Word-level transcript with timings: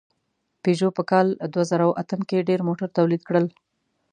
پيژو 0.63 0.89
په 0.97 1.03
کال 1.11 1.27
دوهزرهاتم 1.53 2.21
کې 2.29 2.45
ډېر 2.49 2.59
موټر 2.67 2.87
تولید 2.97 3.21
کړل. 3.29 3.45